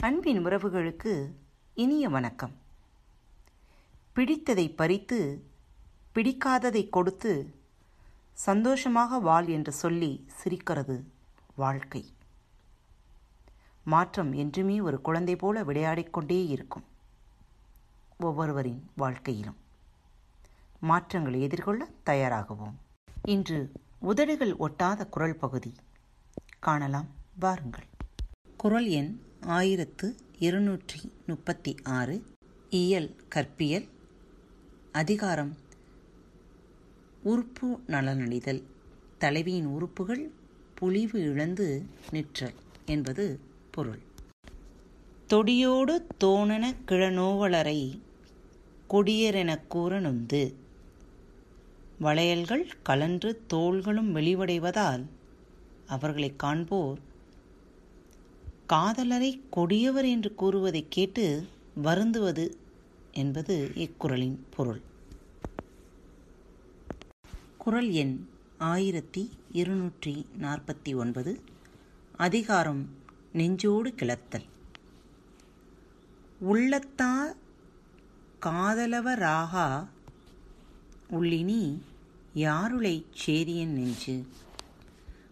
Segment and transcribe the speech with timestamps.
[0.00, 1.32] அன்பின் உறவுகளுக்கு
[1.74, 2.52] இனிய வணக்கம்.
[4.16, 5.46] பிடித்ததை பறித்து
[6.14, 7.54] பிடிக்காததை கொடுத்து
[8.32, 11.12] சந்தோஷமாக வாழ் என்று சொல்லி சிரிக்கிறது
[11.54, 12.12] வாழ்க்கை.
[13.84, 16.84] மாற்றம் என்றுமே ஒரு குழந்தை போல விளையாடிக்கொண்டே இருக்கும்
[18.18, 19.56] ஒவ்வொருவரின் வாழ்க்கையிலும்.
[20.80, 22.74] மாற்றங்களை எதிர்கொள்ள தயாராகுவோம்.
[23.22, 25.74] இன்று உதடுகள் ஒட்டாத குரல் பகுதி.
[26.58, 27.86] காணலாம் வாருங்கள்.
[28.56, 32.24] குரல் எண் ஆயிரத்து இருநூற்றி முப்பத்தி ஆறு.
[32.70, 33.88] இயல் கற்பியல்.
[34.92, 35.56] அதிகாரம்.
[37.22, 38.62] உறுப்பு நலனடைதல்
[39.18, 40.30] தலைவியின் உறுப்புகள்
[40.74, 42.54] புலிவு இழந்து நிற்றல்
[42.86, 43.98] என்பது பொருள்.
[45.28, 48.00] தொடியோடு தோணன கிழநோவலரை
[48.90, 50.54] கொடியரெனக் கூற நொந்து
[51.98, 55.04] வளையல்கள் கலன்று தோள்களும் வெளிவடைவதால்
[55.86, 56.98] அவர்களை காண்போர்
[58.72, 61.46] காதலரை கொடியவர் என்று கூறுவதை கேட்டு
[61.84, 62.50] வருந்துவது
[63.12, 64.80] என்பது இக்குறளின் பொருள்.
[67.58, 71.40] குரல் எண் ஆயிரத்தி இருநூற்றி நாற்பத்தி ஒன்பது.
[72.16, 72.88] அதிகாரம்
[73.32, 74.44] நெஞ்சோடு கிளத்தல்
[76.50, 77.34] உள்ளத்தா
[78.42, 79.86] காதலவராகா?
[81.10, 81.80] உள்ளினி
[82.34, 84.26] யாருளை சேரியன் நெஞ்சு?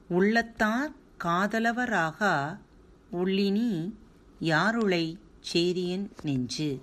[0.08, 0.92] உள்ளத்தார்
[1.24, 2.64] காதலவராகா?
[3.12, 3.92] உள்ளினி
[4.40, 5.18] யாருளை
[5.52, 6.82] சேரியன் நெஞ்சு?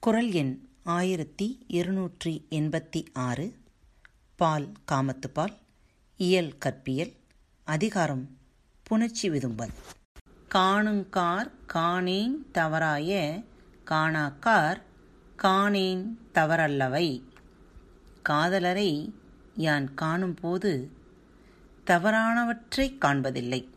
[0.00, 3.54] குரல் எண் ஆயிரத்தி இருநூற்றி எண்பத்தி ஆறு.
[4.34, 5.56] பால் காமத்துப்பால்
[6.16, 7.12] இயல் கற்பியல்
[7.64, 8.38] அதிகாரம்
[8.82, 9.72] புணர்ச்சி விதும்பல்.
[10.54, 13.42] காணுங்கார் காணேன் தவறாய
[13.90, 14.82] காணாக்கார்
[15.42, 17.22] காணேன் தவறல்லவை.
[18.28, 19.12] காதலரை
[19.54, 20.90] யான் காணும்போது
[21.86, 23.74] தவறானவற்றை காண்பதில்லை.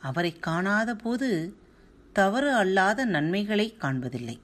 [0.00, 1.54] அவரை காணாத போது
[2.12, 4.38] தவறு அல்லாத நன்மைகளை காண்பதில்லை.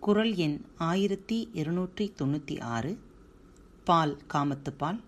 [0.00, 2.98] குரல் எண் ஆயிரத்தி இருநூற்றி தொண்ணூற்றி ஆறு.
[3.84, 5.00] பால் காமத்துப்பால்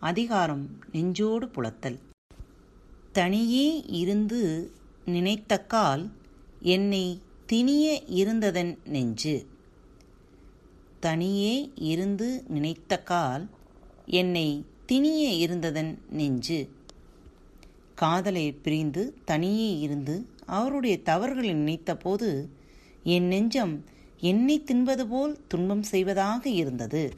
[0.00, 1.98] அதிகாரம் நெஞ்சோடு புலத்தல்.
[3.12, 4.70] தனியே இருந்து
[5.06, 6.10] நினைத்தக்கால்
[6.60, 9.46] என்னை திணிய இருந்ததன் நெஞ்சு.
[11.00, 13.46] தனியே இருந்து நினைத்தக்கால்
[14.06, 16.68] என்னை திணிய இருந்ததன் நெஞ்சு.
[17.94, 22.48] காதலை பிரிந்து தனியே இருந்து அவருடைய தவறுகளை நினைத்தபோது
[23.02, 23.84] என் நெஞ்சம்
[24.20, 27.12] என்னை தின்பது போல் துன்பம் செய்வதாக இருந்தது.